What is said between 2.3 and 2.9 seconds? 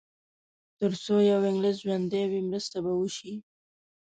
مرسته